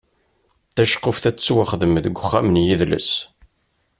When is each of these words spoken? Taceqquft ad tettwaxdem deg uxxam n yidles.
Taceqquft 0.75 1.23
ad 1.29 1.35
tettwaxdem 1.35 1.93
deg 2.05 2.15
uxxam 2.17 2.47
n 2.49 2.61
yidles. 2.65 3.09